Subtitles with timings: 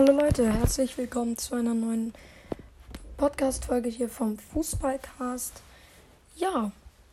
[0.00, 2.14] Hallo Leute, herzlich willkommen zu einer neuen
[3.18, 5.60] Podcast-Folge hier vom Fußballcast.
[6.36, 6.72] Ja,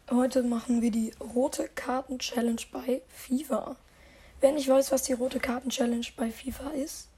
[0.10, 3.76] heute machen wir die rote Karten-Challenge bei FIFA.
[4.40, 7.10] Wer nicht weiß, was die rote Karten-Challenge bei FIFA ist,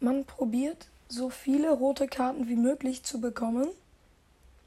[0.00, 3.68] man probiert so viele rote Karten wie möglich zu bekommen.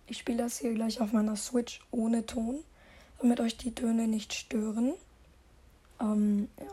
[0.06, 2.64] Ich spiele das hier gleich auf meiner Switch ohne Ton,
[3.20, 4.94] damit euch die Töne nicht stören.
[6.00, 6.68] Ähm, ja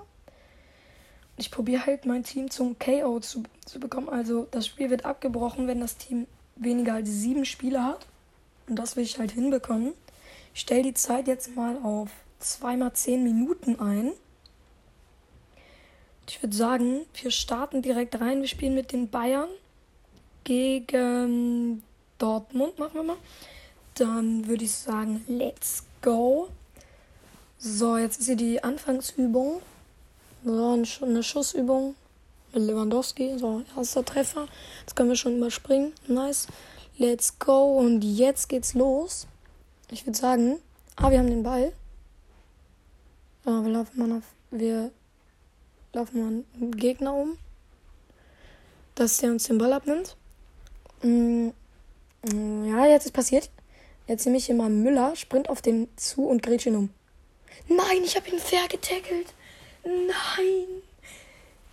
[1.37, 4.09] ich probiere halt mein Team zum KO zu, zu bekommen.
[4.09, 8.07] Also das Spiel wird abgebrochen, wenn das Team weniger als sieben Spieler hat.
[8.69, 9.93] Und das will ich halt hinbekommen.
[10.55, 14.13] Ich stelle die Zeit jetzt mal auf zweimal zehn Minuten ein.
[16.29, 18.41] Ich würde sagen, wir starten direkt rein.
[18.41, 19.49] Wir spielen mit den Bayern
[20.45, 21.83] gegen
[22.19, 23.17] Dortmund, machen wir mal.
[23.95, 26.49] Dann würde ich sagen, let's go.
[27.59, 29.61] So, jetzt ist hier die Anfangsübung.
[30.45, 31.95] So, eine Schussübung
[32.53, 33.39] mit Lewandowski.
[33.39, 34.49] So, erster Treffer.
[34.81, 35.93] Jetzt können wir schon überspringen.
[36.07, 36.47] Nice.
[36.99, 37.79] Let's go.
[37.79, 39.27] Und jetzt geht's los.
[39.91, 40.59] Ich würde sagen,
[40.97, 41.73] ah, wir haben den Ball.
[43.45, 44.91] Ja, wir laufen mal auf, wir
[45.93, 47.39] laufen mal einen Gegner um.
[48.95, 50.17] Dass der uns den Ball abnimmt.
[51.03, 51.51] Mm,
[52.23, 53.51] mm, ja, jetzt ist passiert.
[54.09, 56.91] Jetzt nehme ich hier mal Müller, sprint auf den zu und grätsch ihn um.
[57.69, 59.35] Nein, ich habe ihn fair getackelt.
[59.87, 60.83] Nein.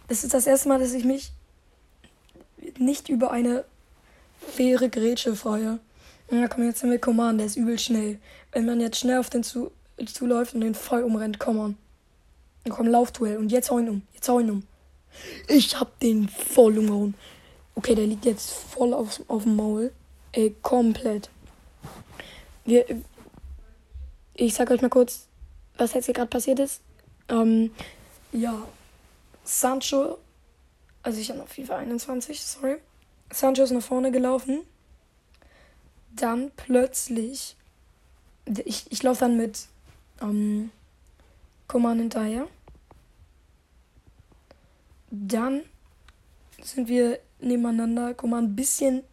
[0.08, 1.32] Das ist das erste Mal, dass ich mich
[2.78, 3.66] nicht über eine
[4.38, 5.80] faire Grätsche freue.
[6.32, 8.20] Ja, komm, jetzt sind wir Command, der ist übel schnell.
[8.52, 9.72] Wenn man jetzt schnell auf den zu,
[10.06, 11.78] zuläuft und den voll umrennt, komm on.
[12.64, 14.02] Dann komm, Laufduell und jetzt hau ihn um.
[14.14, 14.64] Jetzt hau ihn um.
[15.48, 17.16] Ich hab den voll umgehauen.
[17.76, 19.92] Okay, der liegt jetzt voll auf, auf dem Maul.
[20.32, 21.30] Ey, komplett.
[22.66, 22.86] Wir,
[24.34, 25.28] ich sag euch mal kurz,
[25.78, 26.82] was jetzt hier gerade passiert ist.
[27.30, 27.72] Ähm,
[28.34, 28.68] ja,
[29.44, 30.18] Sancho,
[31.02, 32.78] also ich habe noch FIFA 21, sorry.
[33.32, 34.62] Sancho ist nach vorne gelaufen.
[36.12, 37.56] Dann plötzlich,
[38.46, 39.68] ich, ich laufe dann mit
[40.22, 40.72] ähm,
[41.68, 42.48] Command hinterher.
[45.10, 45.62] Dann
[46.62, 49.04] sind wir nebeneinander, Command ein bisschen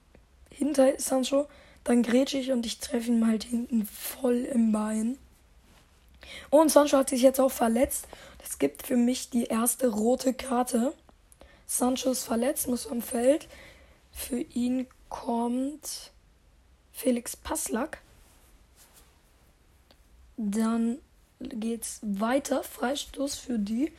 [0.50, 1.46] hinter Sancho.
[1.84, 5.18] Dann grätsche ich und ich treffe ihn halt hinten voll im Bein.
[6.50, 8.06] Und Sancho hat sich jetzt auch verletzt.
[8.40, 10.92] Das gibt für mich die erste rote Karte.
[11.66, 13.48] Sancho ist verletzt, muss am Feld.
[14.12, 16.10] Für ihn kommt
[16.92, 18.00] Felix Passlack.
[20.36, 20.98] Dann
[21.38, 22.62] geht's weiter.
[22.62, 23.92] Freistoß für die.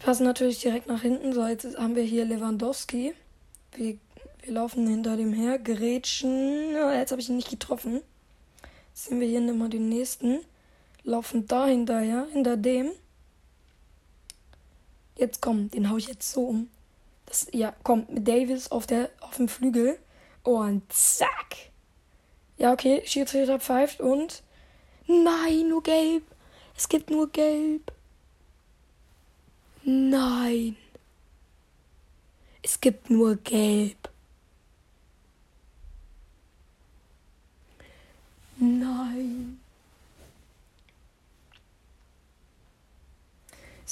[0.00, 1.32] Passen natürlich direkt nach hinten.
[1.32, 3.14] So, jetzt haben wir hier Lewandowski.
[3.76, 3.98] Wir,
[4.42, 5.58] wir laufen hinter dem her.
[5.58, 6.72] Grätschen.
[6.94, 8.00] Jetzt habe ich ihn nicht getroffen.
[8.88, 10.40] Jetzt sehen wir hier nochmal den nächsten
[11.04, 12.92] laufen da hinterher, hinter dem.
[15.16, 16.70] Jetzt komm, den hau ich jetzt so um.
[17.26, 19.98] Das, ja, komm, mit Davis auf, der, auf dem Flügel.
[20.42, 21.56] Und zack.
[22.58, 24.42] Ja, okay, Schiedsrichter pfeift und.
[25.06, 26.24] Nein, nur gelb.
[26.76, 27.92] Es gibt nur gelb.
[29.84, 30.76] Nein.
[32.62, 34.08] Es gibt nur gelb.
[38.58, 39.31] Nein.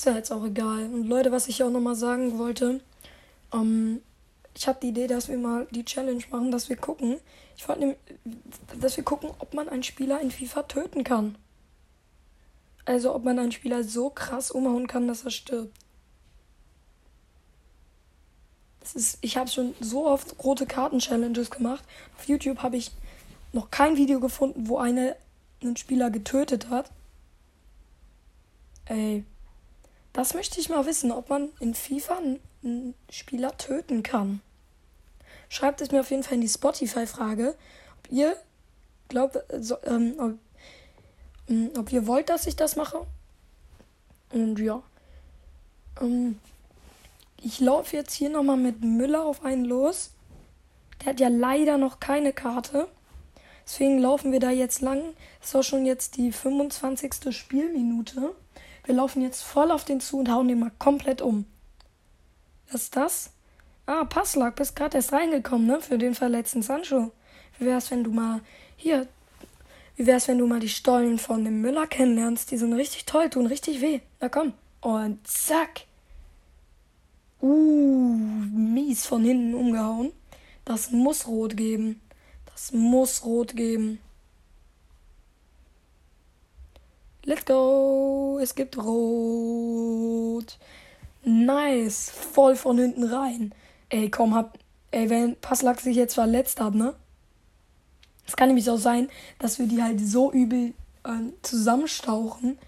[0.00, 0.84] Ist ja jetzt auch egal.
[0.84, 2.80] Und Leute, was ich auch nochmal sagen wollte,
[3.52, 4.00] ähm,
[4.56, 7.18] ich habe die Idee, dass wir mal die Challenge machen, dass wir gucken.
[7.54, 7.98] Ich wollte
[8.80, 11.36] dass wir gucken, ob man einen Spieler in FIFA töten kann.
[12.86, 15.76] Also ob man einen Spieler so krass umhauen kann, dass er stirbt.
[18.80, 21.84] Das ist, ich habe schon so oft rote Karten-Challenges gemacht.
[22.16, 22.90] Auf YouTube habe ich
[23.52, 25.14] noch kein Video gefunden, wo eine
[25.60, 26.90] einen Spieler getötet hat.
[28.86, 29.26] Ey,
[30.12, 32.18] das möchte ich mal wissen, ob man in FIFA
[32.62, 34.40] einen Spieler töten kann.
[35.48, 37.56] Schreibt es mir auf jeden Fall in die Spotify-Frage,
[37.98, 38.36] ob ihr
[39.08, 40.34] glaubt, also, ähm, ob,
[41.48, 43.06] ähm, ob, ihr wollt, dass ich das mache.
[44.32, 44.82] Und ja.
[46.00, 46.38] Ähm,
[47.42, 50.10] ich laufe jetzt hier nochmal mit Müller auf einen los.
[51.00, 52.88] Der hat ja leider noch keine Karte.
[53.64, 55.02] Deswegen laufen wir da jetzt lang.
[55.40, 57.34] Das ist auch schon jetzt die 25.
[57.34, 58.34] Spielminute.
[58.84, 61.44] Wir laufen jetzt voll auf den zu und hauen den mal komplett um.
[62.70, 63.30] Was ist das?
[63.86, 65.80] Ah, Passlack, bist gerade erst reingekommen, ne?
[65.80, 67.10] Für den verletzten Sancho.
[67.58, 68.40] Wie wär's, wenn du mal
[68.76, 69.08] hier.
[69.96, 72.50] Wie wär's, wenn du mal die Stollen von dem Müller kennenlernst?
[72.50, 74.00] Die sind richtig toll, tun richtig weh.
[74.20, 74.54] Na komm.
[74.80, 75.82] Und zack.
[77.42, 78.16] Uh,
[78.52, 80.12] mies von hinten umgehauen.
[80.64, 82.00] Das muss rot geben.
[82.46, 83.98] Das muss rot geben.
[87.24, 88.38] Let's go.
[88.42, 90.58] Es gibt Rot.
[91.22, 92.10] Nice.
[92.10, 93.54] Voll von hinten rein.
[93.88, 94.58] Ey, komm, hab.
[94.90, 96.94] Ey, wenn Passlack sich jetzt verletzt hat, ne?
[98.26, 99.08] Es kann nämlich auch sein,
[99.38, 100.72] dass wir die halt so übel
[101.04, 102.58] äh, zusammenstauchen,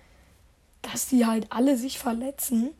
[0.82, 2.70] dass die halt alle sich verletzen,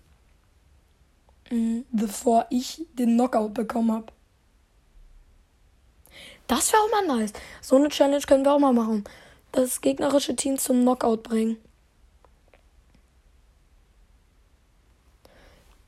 [1.51, 4.07] mh, bevor ich den Knockout bekommen habe.
[6.47, 7.33] Das wäre auch mal nice.
[7.61, 9.05] So eine Challenge können wir auch mal machen.
[9.53, 11.59] Das gegnerische Team zum Knockout bringen.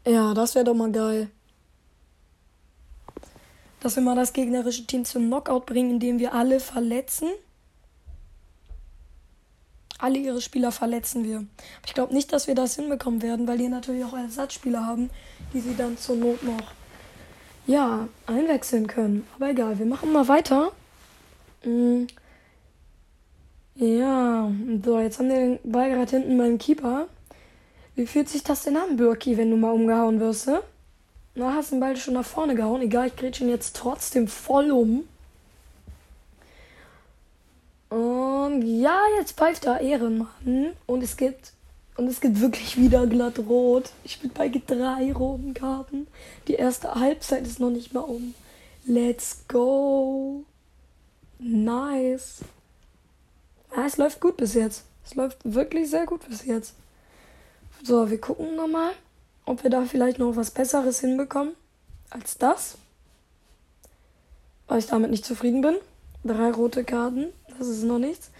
[0.06, 1.30] Ja, das wäre doch mal geil.
[3.80, 7.30] Dass wir mal das gegnerische Team zum Knockout bringen, indem wir alle verletzen.
[9.98, 11.46] Alle ihre Spieler verletzen wir.
[11.86, 15.08] Ich glaube nicht, dass wir das hinbekommen werden, weil die natürlich auch Ersatzspieler haben,
[15.54, 16.72] die sie dann zur Not noch
[17.66, 19.26] ja, einwechseln können.
[19.36, 20.72] Aber egal, wir machen mal weiter.
[21.64, 22.08] Mhm.
[23.76, 24.52] Ja,
[24.84, 27.08] so, jetzt haben wir den Ball gerade hinten beim Keeper.
[27.96, 30.62] Wie fühlt sich das denn an, Birki, wenn du mal umgehauen wirst, ne?
[31.34, 32.82] Na, hast den Ball schon nach vorne gehauen.
[32.82, 35.08] Egal, ich grätsche ihn jetzt trotzdem voll um.
[37.88, 40.72] Und ja, jetzt pfeift er Ehrenmann.
[40.86, 41.52] Und es gibt.
[41.96, 43.90] Und es gibt wirklich wieder glatt rot.
[44.04, 46.06] Ich bin bei drei roten Karten.
[46.46, 48.34] Die erste Halbzeit ist noch nicht mal um.
[48.86, 50.44] Let's go.
[51.38, 52.40] Nice.
[53.76, 54.84] Ja, es läuft gut bis jetzt.
[55.04, 56.74] Es läuft wirklich sehr gut bis jetzt.
[57.82, 58.92] So, wir gucken nochmal,
[59.44, 61.54] ob wir da vielleicht noch was Besseres hinbekommen
[62.10, 62.78] als das.
[64.68, 65.76] Weil ich damit nicht zufrieden bin.
[66.24, 67.26] Drei rote Karten,
[67.58, 68.30] das ist noch nichts.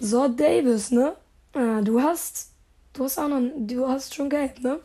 [0.00, 1.14] So, Davis, ne?
[1.54, 2.50] Ja, du hast.
[2.92, 4.80] Du hast auch noch, Du hast schon gelb, ne?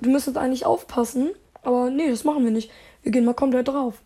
[0.00, 1.30] Du müsstest eigentlich aufpassen.
[1.62, 2.70] Aber nee, das machen wir nicht.
[3.02, 4.00] Wir gehen mal komplett drauf.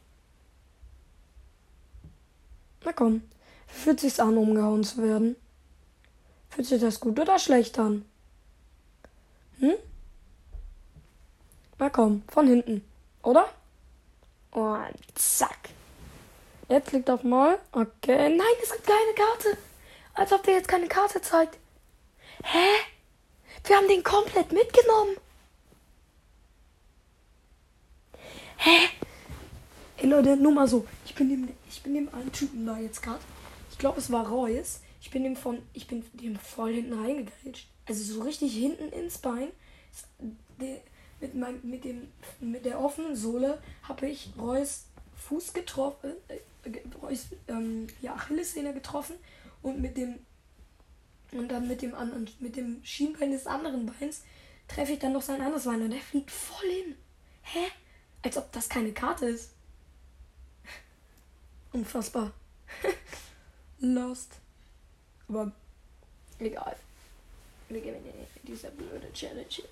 [2.85, 3.23] Na komm.
[3.67, 5.37] Fühlt sich's an, umgehauen zu werden?
[6.51, 8.05] Fühlt sich das gut oder schlecht an?
[9.59, 9.75] Hm?
[11.79, 12.85] Na komm, von hinten.
[13.23, 13.49] Oder?
[14.53, 15.71] Und zack.
[16.69, 17.59] Jetzt liegt auf mal.
[17.73, 18.29] Okay.
[18.29, 19.59] Nein, es gibt keine Karte.
[20.15, 21.59] Als ob der jetzt keine Karte zeigt.
[22.43, 22.69] Hä?
[23.65, 25.17] Wir haben den komplett mitgenommen.
[28.57, 28.89] Hä?
[29.99, 30.87] Ey Leute, nur mal so.
[31.05, 33.21] Ich bin dem, ich bin dem einen Typen da jetzt gerade.
[33.85, 34.81] Ich glaube, es war Reus.
[35.03, 37.69] Ich bin dem von, ich bin dem voll hinten reingegrätscht.
[37.85, 39.49] Also so richtig hinten ins Bein.
[41.21, 42.09] Mit, mein, mit, dem,
[42.41, 44.87] mit der offenen Sohle habe ich Reus
[45.17, 46.39] Fuß getroffen, äh,
[47.03, 49.17] Reus ähm, ja, Achillessehne getroffen
[49.61, 50.19] und mit dem
[51.33, 54.23] und dann mit dem anderen, mit dem Schienbein des anderen Beins
[54.67, 56.97] treffe ich dann noch sein anderes Bein und der fliegt voll hin.
[57.43, 57.67] Hä?
[58.23, 59.53] Als ob das keine Karte ist.
[61.75, 62.33] Unfassbar.
[63.81, 64.37] Lost.
[65.29, 65.53] Aber
[66.38, 66.76] egal.
[67.69, 69.69] Wir gewinnen diese blöde Challenge hier.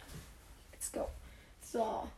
[0.72, 1.08] Let's go.
[1.62, 2.08] So.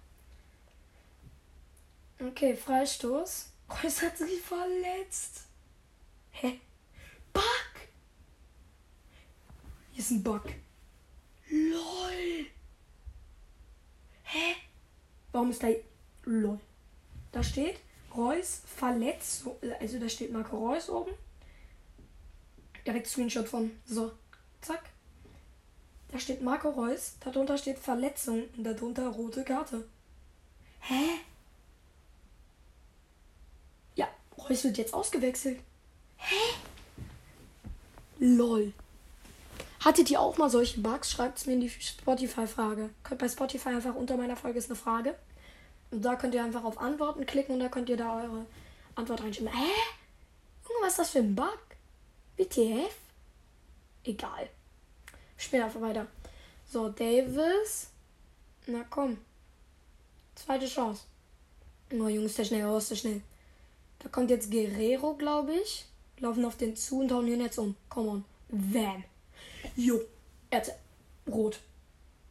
[2.20, 3.46] Okay, Freistoß.
[3.70, 5.42] Reus hat sich verletzt.
[6.32, 6.60] Hä?
[7.32, 7.42] Bug!
[9.92, 10.44] Hier ist ein Bug.
[11.50, 12.46] LOL!
[14.24, 14.54] Hä?
[15.32, 15.68] Warum ist da.
[16.24, 16.60] LOL.
[17.32, 17.80] Da steht
[18.14, 19.44] Reus verletzt.
[19.80, 21.12] Also da steht Marco Reus oben.
[22.86, 23.70] Direkt Screenshot von.
[23.86, 24.12] So.
[24.60, 24.90] Zack.
[26.08, 29.84] Da steht Marco Reus, darunter steht Verletzung und darunter rote Karte.
[30.80, 31.18] Hä?
[33.96, 34.06] Ja,
[34.38, 35.58] Reus wird jetzt ausgewechselt.
[36.18, 36.54] Hä?
[38.20, 38.72] Lol.
[39.80, 41.10] Hattet ihr auch mal solche Bugs?
[41.10, 42.90] Schreibt es mir in die Spotify-Frage.
[43.02, 45.14] Könnt bei Spotify einfach unter meiner Folge ist eine Frage.
[45.90, 48.46] Und da könnt ihr einfach auf Antworten klicken und da könnt ihr da eure
[48.94, 49.52] Antwort reinschreiben.
[49.52, 49.70] Hä?
[50.68, 51.58] Junge, was ist das für ein Bug?
[52.36, 52.94] WTF?
[54.04, 54.48] Egal.
[55.36, 56.06] Spielen einfach weiter.
[56.70, 57.88] So, Davis.
[58.66, 59.18] Na komm.
[60.34, 61.04] Zweite Chance.
[61.92, 63.22] Oh, Junge, ist der schnell, oh, ist der schnell.
[64.00, 65.86] Da kommt jetzt Guerrero, glaube ich.
[66.18, 67.76] Laufen auf den zu und hauen ihn jetzt um.
[67.88, 68.24] Come on.
[68.48, 69.04] Van.
[69.76, 70.00] Jo.
[70.50, 70.74] Erze.
[71.26, 71.60] Rot.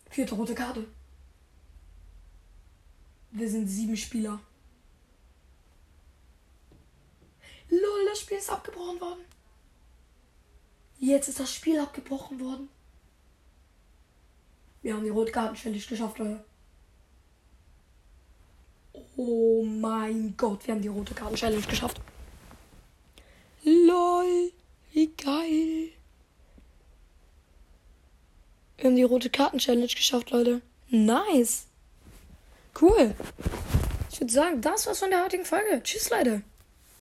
[0.09, 0.85] Vierte rote Karte.
[3.31, 4.39] Wir sind sieben Spieler.
[7.69, 9.25] Lol, das Spiel ist abgebrochen worden.
[11.05, 12.69] Jetzt ist das Spiel abgebrochen worden.
[14.81, 16.45] Wir haben die Rotkarten-Challenge geschafft, Leute.
[19.17, 21.99] Oh mein Gott, wir haben die rote Karten-Challenge geschafft.
[23.65, 24.53] LOL,
[24.93, 25.89] wie geil.
[28.77, 30.61] Wir haben die rote Karten-Challenge geschafft, Leute.
[30.87, 31.65] Nice.
[32.79, 33.13] Cool.
[34.09, 35.83] Ich würde sagen, das war's von der heutigen Folge.
[35.83, 36.43] Tschüss, Leute.